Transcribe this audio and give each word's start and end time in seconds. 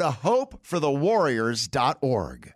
to 0.00 0.10
hopeforthewarriors.org. 0.10 2.52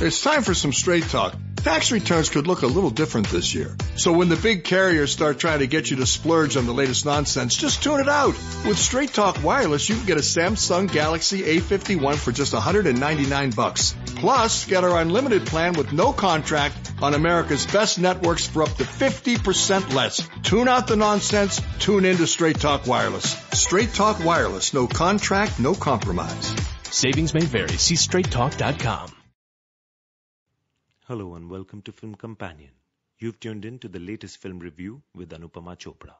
It's 0.00 0.22
time 0.22 0.42
for 0.42 0.54
some 0.54 0.72
straight 0.72 1.04
talk. 1.04 1.34
Tax 1.64 1.92
returns 1.92 2.30
could 2.30 2.46
look 2.46 2.62
a 2.62 2.66
little 2.66 2.90
different 2.90 3.28
this 3.28 3.54
year. 3.54 3.76
So 3.96 4.12
when 4.12 4.28
the 4.28 4.36
big 4.36 4.64
carriers 4.64 5.12
start 5.12 5.38
trying 5.38 5.58
to 5.58 5.66
get 5.66 5.90
you 5.90 5.96
to 5.96 6.06
splurge 6.06 6.56
on 6.56 6.66
the 6.66 6.72
latest 6.72 7.04
nonsense, 7.04 7.54
just 7.56 7.82
tune 7.82 8.00
it 8.00 8.08
out. 8.08 8.34
With 8.66 8.78
Straight 8.78 9.12
Talk 9.12 9.42
Wireless, 9.42 9.88
you 9.88 9.96
can 9.96 10.06
get 10.06 10.16
a 10.16 10.22
Samsung 10.22 10.90
Galaxy 10.90 11.42
A51 11.42 12.16
for 12.16 12.32
just 12.32 12.52
199 12.52 13.50
bucks. 13.50 13.94
Plus, 14.16 14.66
get 14.66 14.84
our 14.84 15.00
unlimited 15.00 15.46
plan 15.46 15.74
with 15.74 15.92
no 15.92 16.12
contract 16.12 16.92
on 17.02 17.14
America's 17.14 17.66
best 17.66 17.98
networks 17.98 18.46
for 18.46 18.62
up 18.62 18.74
to 18.76 18.84
50% 18.84 19.94
less. 19.94 20.28
Tune 20.42 20.68
out 20.68 20.86
the 20.86 20.96
nonsense, 20.96 21.60
tune 21.78 22.04
into 22.04 22.26
Straight 22.26 22.60
Talk 22.60 22.86
Wireless. 22.86 23.36
Straight 23.52 23.92
Talk 23.92 24.24
Wireless, 24.24 24.74
no 24.74 24.86
contract, 24.86 25.60
no 25.60 25.74
compromise. 25.74 26.54
Savings 26.84 27.34
may 27.34 27.44
vary. 27.44 27.76
See 27.76 27.96
straighttalk.com. 27.96 29.17
Hello 31.08 31.36
and 31.36 31.48
welcome 31.48 31.80
to 31.80 31.90
Film 31.90 32.14
Companion. 32.14 32.72
You've 33.18 33.40
tuned 33.40 33.64
in 33.64 33.78
to 33.78 33.88
the 33.88 33.98
latest 33.98 34.42
film 34.42 34.58
review 34.58 35.00
with 35.14 35.30
Anupama 35.30 35.74
Chopra. 35.74 36.12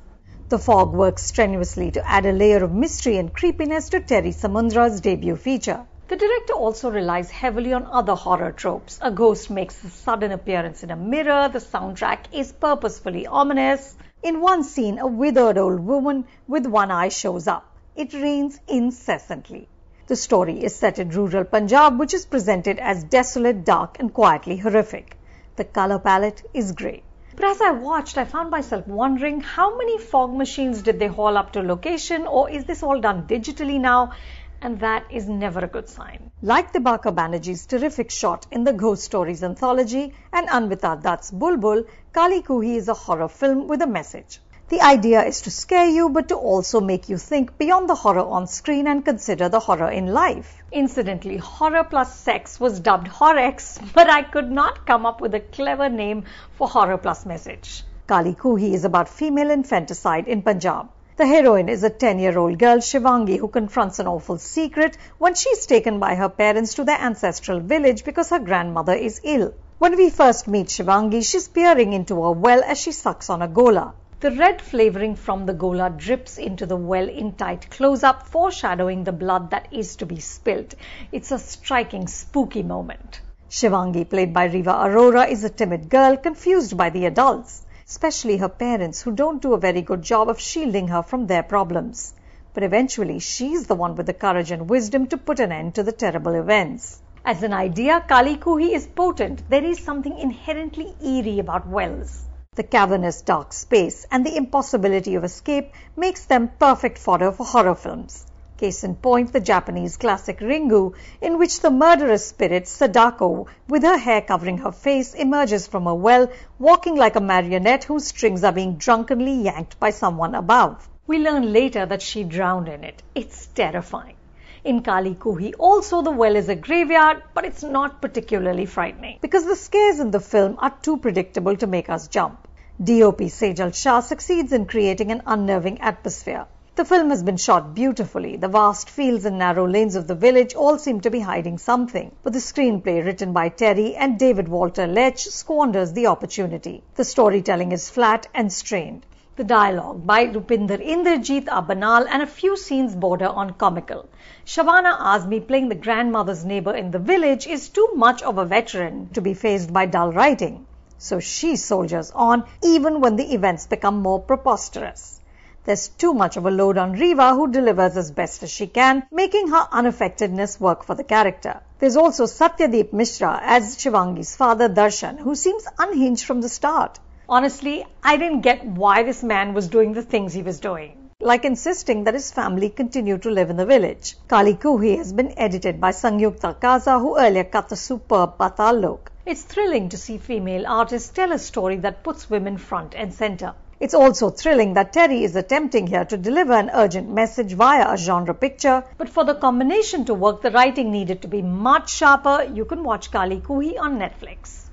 The 0.49 0.57
fog 0.57 0.93
works 0.93 1.23
strenuously 1.23 1.91
to 1.91 2.09
add 2.09 2.25
a 2.25 2.31
layer 2.31 2.63
of 2.63 2.71
mystery 2.71 3.17
and 3.17 3.33
creepiness 3.33 3.89
to 3.89 3.99
Terrie 3.99 4.33
Samundra's 4.33 5.01
debut 5.01 5.35
feature. 5.35 5.85
The 6.07 6.15
director 6.15 6.53
also 6.53 6.89
relies 6.89 7.29
heavily 7.29 7.73
on 7.73 7.85
other 7.91 8.15
horror 8.15 8.53
tropes. 8.53 8.97
A 9.01 9.11
ghost 9.11 9.49
makes 9.49 9.83
a 9.83 9.89
sudden 9.89 10.31
appearance 10.31 10.83
in 10.83 10.91
a 10.91 10.95
mirror, 10.95 11.49
the 11.51 11.59
soundtrack 11.59 12.31
is 12.31 12.53
purposefully 12.53 13.27
ominous. 13.27 13.97
In 14.23 14.39
one 14.39 14.63
scene, 14.63 14.99
a 14.99 15.05
withered 15.05 15.57
old 15.57 15.81
woman 15.81 16.23
with 16.47 16.65
one 16.65 16.91
eye 16.91 17.09
shows 17.09 17.45
up. 17.45 17.69
It 17.97 18.13
rains 18.13 18.57
incessantly. 18.69 19.67
The 20.05 20.15
story 20.15 20.63
is 20.63 20.73
set 20.73 20.97
in 20.97 21.09
rural 21.09 21.43
Punjab, 21.43 21.99
which 21.99 22.13
is 22.13 22.25
presented 22.25 22.79
as 22.79 23.03
desolate, 23.03 23.65
dark, 23.65 23.99
and 23.99 24.13
quietly 24.13 24.55
horrific. 24.55 25.17
The 25.57 25.65
color 25.65 25.99
palette 25.99 26.49
is 26.53 26.71
grey. 26.71 27.03
But 27.38 27.49
as 27.52 27.61
I 27.61 27.69
watched, 27.69 28.17
I 28.17 28.25
found 28.25 28.49
myself 28.49 28.88
wondering 28.88 29.41
how 29.41 29.77
many 29.77 29.99
fog 29.99 30.33
machines 30.35 30.81
did 30.81 30.97
they 30.97 31.05
haul 31.05 31.38
up 31.38 31.52
to 31.52 31.61
location, 31.61 32.25
or 32.25 32.49
is 32.49 32.66
this 32.66 32.81
all 32.81 32.99
done 32.99 33.27
digitally 33.27 33.80
now? 33.80 34.13
And 34.59 34.80
that 34.80 35.05
is 35.11 35.30
never 35.30 35.59
a 35.59 35.67
good 35.67 35.88
sign. 35.88 36.31
Like 36.41 36.73
the 36.73 36.80
Dibakar 36.80 37.13
Banerjee's 37.13 37.67
terrific 37.67 38.09
shot 38.09 38.48
in 38.49 38.64
the 38.64 38.73
Ghost 38.73 39.03
Stories 39.03 39.43
anthology 39.43 40.15
and 40.33 40.49
Anvita 40.49 40.99
Dutt's 40.99 41.30
Bulbbul, 41.30 41.86
Kaali 42.11 42.43
Khuhi 42.43 42.75
is 42.75 42.87
a 42.87 42.95
horror 42.95 43.27
film 43.27 43.67
with 43.67 43.83
a 43.83 43.87
message. 43.87 44.39
The 44.70 44.82
idea 44.82 45.23
is 45.23 45.39
to 45.44 45.50
scare 45.50 45.88
you, 45.88 46.10
but 46.10 46.28
to 46.28 46.36
also 46.36 46.82
make 46.82 47.08
you 47.08 47.17
think 47.17 47.58
beyond 47.58 47.88
the 47.88 47.95
horror 47.95 48.26
on 48.26 48.48
screen 48.48 48.86
and 48.86 49.05
consider 49.05 49.48
the 49.48 49.61
horror 49.61 49.89
in 49.89 50.08
life. 50.08 50.61
Incidentally, 50.73 51.38
horror 51.38 51.86
plus 51.86 52.20
sex 52.20 52.60
was 52.60 52.82
dubbed 52.82 53.08
Horrex, 53.08 53.80
but 53.94 54.10
I 54.10 54.23
could 54.23 54.52
not 54.52 54.86
come 54.86 55.05
up 55.05 55.22
with 55.22 55.33
a 55.33 55.39
clever 55.39 55.88
name 55.88 56.26
for 56.58 56.67
horror 56.67 56.98
plus 56.98 57.26
message. 57.26 57.86
Kaali 58.10 58.36
Khuhi 58.36 58.73
is 58.73 58.83
about 58.83 59.08
female 59.08 59.52
infanticide 59.52 60.28
in 60.28 60.42
Punjab. 60.42 60.89
The 61.16 61.26
heroine 61.26 61.70
is 61.70 61.86
a 61.86 61.89
10 61.89 62.20
year 62.20 62.38
old 62.38 62.60
girl, 62.60 62.80
Shivangi, 62.80 63.39
who 63.39 63.48
confronts 63.48 63.99
an 63.99 64.08
awful 64.08 64.38
secret 64.38 64.98
when 65.17 65.36
she 65.36 65.49
is 65.49 65.66
taken 65.66 65.98
by 65.99 66.16
her 66.16 66.28
parents 66.28 66.73
to 66.73 66.84
their 66.84 66.99
ancestral 66.99 67.61
village 67.61 68.04
because 68.04 68.32
her 68.32 68.39
grandmother 68.39 68.94
is 68.94 69.22
ill. 69.23 69.54
When 69.78 69.95
we 69.95 70.10
first 70.10 70.45
meet 70.45 70.67
Shivangi, 70.67 71.23
she's 71.23 71.48
peering 71.48 71.94
into 71.94 72.22
a 72.22 72.34
well 72.34 72.61
as 72.66 72.78
she 72.78 72.92
sucks 72.92 73.30
on 73.30 73.42
a 73.42 73.48
gola. 73.48 73.94
The 74.20 74.32
red 74.32 74.64
flavoring 74.64 75.16
from 75.16 75.45
the 75.45 75.54
gola 75.54 75.92
drips 75.92 76.39
into 76.39 76.66
the 76.66 76.76
well 76.76 77.08
in 77.08 77.33
tight 77.33 77.70
close-up, 77.70 78.28
foreshadowing 78.28 79.04
the 79.04 79.11
blood 79.11 79.52
that 79.52 79.67
is 79.72 79.95
to 79.98 80.08
be 80.08 80.20
spilt. 80.20 80.73
It's 81.11 81.32
a 81.32 81.38
striking, 81.38 82.08
spooky 82.08 82.64
moment. 82.64 83.22
Shivangi, 83.48 84.10
played 84.10 84.33
by 84.33 84.45
Riva 84.45 84.73
Arora, 84.73 85.30
is 85.30 85.44
a 85.44 85.52
timid 85.52 85.89
girl 85.89 86.17
confused 86.17 86.76
by 86.76 86.89
the 86.89 87.05
adults, 87.05 87.67
especially 87.86 88.38
her 88.38 88.50
parents, 88.50 89.04
who 89.04 89.11
don't 89.11 89.39
do 89.39 89.54
a 89.54 89.60
very 89.60 89.83
good 89.83 90.02
job 90.02 90.30
of 90.30 90.39
shielding 90.39 90.88
her 90.88 91.04
from 91.04 91.28
their 91.28 91.44
problems. 91.44 92.16
But 92.55 92.64
eventually, 92.64 93.20
she's 93.20 93.67
the 93.67 93.76
one 93.76 93.95
with 93.95 94.08
the 94.08 94.14
courage 94.14 94.49
and 94.49 94.67
wisdom 94.67 95.05
to 95.10 95.17
put 95.17 95.39
an 95.39 95.52
end 95.52 95.76
to 95.76 95.84
the 95.84 95.92
terrible 95.92 96.34
events. 96.34 96.99
As 97.23 97.44
an 97.44 97.54
idea, 97.54 98.04
Kaali 98.10 98.39
Khuhi 98.39 98.73
is 98.73 98.88
potent. 98.88 99.48
There 99.48 99.64
is 99.64 99.78
something 99.78 100.17
inherently 100.17 100.95
eerie 101.04 101.38
about 101.38 101.67
wells. 101.67 102.23
The 102.57 102.63
cavernous 102.63 103.21
dark 103.21 103.53
space 103.53 104.07
and 104.09 104.25
the 104.25 104.35
impossibility 104.35 105.13
of 105.13 105.23
escape 105.23 105.73
makes 105.95 106.25
them 106.25 106.49
perfect 106.57 106.97
fodder 106.97 107.31
for 107.31 107.45
horror 107.45 107.75
films. 107.75 108.25
Case 108.57 108.83
in 108.83 108.95
point, 108.95 109.31
the 109.31 109.39
Japanese 109.39 109.95
classic 109.95 110.39
Ringu, 110.39 110.95
in 111.21 111.37
which 111.37 111.59
the 111.59 111.69
murderous 111.69 112.25
spirit 112.25 112.67
Sadako, 112.67 113.45
with 113.69 113.83
her 113.83 113.99
hair 113.99 114.21
covering 114.21 114.57
her 114.57 114.71
face, 114.71 115.13
emerges 115.13 115.67
from 115.67 115.85
a 115.85 115.93
well, 115.93 116.31
walking 116.57 116.95
like 116.95 117.15
a 117.15 117.21
marionette 117.21 117.83
whose 117.83 118.07
strings 118.07 118.43
are 118.43 118.51
being 118.51 118.77
drunkenly 118.77 119.35
yanked 119.35 119.79
by 119.79 119.91
someone 119.91 120.33
above. 120.33 120.89
We 121.05 121.19
learn 121.19 121.53
later 121.53 121.85
that 121.85 122.01
she 122.01 122.23
drowned 122.23 122.69
in 122.69 122.83
it. 122.83 123.03
It's 123.13 123.45
terrifying. 123.45 124.15
In 124.63 124.81
Kaali 124.81 125.15
Khuhi, 125.15 125.53
also 125.59 126.01
the 126.01 126.09
well 126.09 126.35
is 126.35 126.49
a 126.49 126.55
graveyard, 126.55 127.21
but 127.35 127.45
it's 127.45 127.61
not 127.61 128.01
particularly 128.01 128.65
frightening 128.65 129.19
because 129.21 129.45
the 129.45 129.56
scares 129.56 130.00
in 130.00 130.09
the 130.09 130.19
film 130.19 130.56
are 130.57 130.74
too 130.81 130.97
predictable 130.97 131.56
to 131.56 131.68
make 131.68 131.88
us 131.88 132.07
jump. 132.07 132.46
DOP 132.80 133.21
Sejal 133.21 133.74
Shah 133.74 134.01
succeeds 134.01 134.54
in 134.54 134.68
creating 134.68 135.12
an 135.12 135.24
unnerving 135.25 135.81
atmosphere. 135.81 136.45
The 136.75 136.86
film 136.86 137.10
has 137.10 137.24
been 137.24 137.38
shot 137.38 137.74
beautifully. 137.74 138.36
The 138.36 138.48
vast 138.48 138.88
fields 138.88 139.25
and 139.25 139.39
narrow 139.39 139.68
lanes 139.68 139.95
of 139.95 140.06
the 140.06 140.13
village 140.13 140.54
all 140.54 140.77
seem 140.77 141.01
to 141.01 141.10
be 141.10 141.21
hiding 141.21 141.57
something. 141.57 142.12
But 142.21 142.33
the 142.33 142.39
screenplay 142.39 143.04
written 143.04 143.33
by 143.33 143.50
Terrie 143.50 143.95
and 143.98 144.19
David 144.19 144.48
Walter 144.48 144.86
Lache 144.86 145.25
squanders 145.25 145.94
the 145.94 146.06
opportunity. 146.06 146.83
The 146.94 147.04
storytelling 147.04 147.71
is 147.71 147.89
flat 147.89 148.27
and 148.36 148.54
strained. 148.54 149.07
The 149.38 149.44
dialogue 149.44 150.06
by 150.06 150.27
Rupinder 150.27 150.77
Indrajit 150.77 151.51
are 151.51 151.63
banal 151.63 152.06
and 152.07 152.21
a 152.21 152.27
few 152.27 152.56
scenes 152.56 152.95
border 152.95 153.30
on 153.30 153.56
comical. 153.56 154.07
Shabana 154.45 155.00
Azmi 155.00 155.48
playing 155.48 155.69
the 155.69 155.74
grandmother's 155.74 156.45
neighbor 156.45 156.75
in 156.75 156.92
the 156.92 157.00
village 157.00 157.48
is 157.48 157.69
too 157.69 157.89
much 157.95 158.21
of 158.21 158.38
a 158.38 158.45
veteran 158.45 159.10
to 159.13 159.21
be 159.21 159.33
faced 159.33 159.74
by 159.74 159.88
dull 159.88 160.12
writing. 160.12 160.68
So 161.00 161.19
she 161.19 161.56
soldiers 161.56 162.12
on 162.15 162.45
even 162.63 163.01
when 163.01 163.15
the 163.15 163.33
events 163.33 163.68
become 163.68 164.01
more 164.01 164.19
preposterous. 164.19 165.19
There's 165.66 165.89
too 165.89 166.13
much 166.13 166.38
of 166.38 166.45
a 166.45 166.50
load 166.51 166.77
on 166.77 166.94
Riva 166.94 167.36
who 167.36 167.51
delivers 167.51 167.98
as 167.98 168.10
best 168.10 168.42
as 168.42 168.50
she 168.50 168.68
can, 168.68 169.04
making 169.12 169.50
her 169.50 169.68
unaffectedness 169.72 170.62
work 170.62 170.83
for 170.83 170.95
the 170.95 171.04
character. 171.04 171.60
There's 171.80 171.98
also 171.98 172.24
Satyadeep 172.24 172.92
Misra 172.92 173.39
as 173.44 173.75
Shivangi's 173.75 174.36
father 174.36 174.69
Darshan 174.69 175.19
who 175.19 175.36
seems 175.36 175.68
unhinged 175.77 176.24
from 176.24 176.39
the 176.39 176.48
start. 176.48 177.00
Honestly, 177.27 177.86
I 178.01 178.16
didn't 178.16 178.42
get 178.42 178.66
why 178.66 179.04
this 179.04 179.22
man 179.22 179.54
was 179.54 179.68
doing 179.68 179.92
the 179.92 180.01
things 180.01 180.33
he 180.33 180.42
was 180.42 180.62
doing. 180.62 181.10
Like 181.19 181.44
insisting 181.44 182.06
that 182.06 182.13
his 182.13 182.31
family 182.31 182.69
continue 182.69 183.18
to 183.18 183.30
live 183.30 183.50
in 183.50 183.57
the 183.57 183.66
village. 183.66 184.16
Kaali 184.30 184.57
Khuhi 184.57 184.98
has 184.98 185.12
been 185.12 185.33
edited 185.38 185.81
by 185.81 185.92
Sanyukta 185.92 186.56
Kaza 186.56 187.00
who 187.01 187.19
earlier 187.19 187.44
cut 187.44 187.68
the 187.68 187.75
superb 187.75 188.38
Patal. 188.38 189.00
It's 189.27 189.41
thrilling 189.41 189.89
to 189.89 189.97
see 189.97 190.19
female 190.19 190.65
artists 190.65 191.09
tell 191.09 191.33
a 191.33 191.38
story 191.38 191.75
that 191.79 192.01
puts 192.01 192.29
women 192.29 192.57
front 192.57 192.95
and 192.95 193.13
center. 193.13 193.56
It's 193.77 193.94
also 193.94 194.29
thrilling 194.29 194.75
that 194.75 194.94
Terrie 194.94 195.24
is 195.24 195.35
attempting 195.35 195.85
here 195.85 196.06
to 196.06 196.15
deliver 196.15 196.53
an 196.53 196.69
urgent 196.74 197.09
message 197.09 197.51
via 197.51 197.91
a 197.91 197.97
genre 197.97 198.33
picture, 198.33 198.85
but 198.97 199.09
for 199.09 199.25
the 199.25 199.35
combination 199.35 200.06
to 200.06 200.13
work, 200.13 200.41
the 200.41 200.51
writing 200.51 200.94
needed 200.94 201.24
to 201.24 201.27
be 201.27 201.41
much 201.41 201.89
sharper. 201.89 202.50
You 202.53 202.63
can 202.63 202.85
watch 202.85 203.12
Kaali 203.12 203.41
Khuhi 203.41 203.77
on 203.77 204.00
Netflix. 204.00 204.69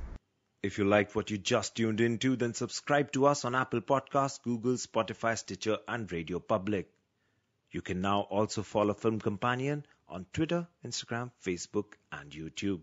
If 0.63 0.79
you 0.79 0.85
liked 0.85 1.17
what 1.17 1.33
you 1.33 1.39
just 1.39 1.75
tuned 1.75 2.01
into, 2.01 2.37
then 2.37 2.55
subscribe 2.55 3.11
to 3.15 3.27
us 3.27 3.45
on 3.45 3.57
Apple 3.57 3.81
Podcasts, 3.81 4.41
Google, 4.41 4.75
Spotify, 4.75 5.37
Stitcher, 5.37 5.79
and 5.89 6.13
Radio 6.13 6.39
Public. 6.39 6.89
You 7.73 7.83
can 7.83 8.01
now 8.01 8.21
also 8.21 8.63
follow 8.63 8.95
Film 8.95 9.19
Companion 9.19 9.85
on 10.09 10.27
Twitter, 10.33 10.69
Instagram, 10.87 11.33
Facebook, 11.45 11.95
and 12.13 12.31
YouTube. 12.31 12.83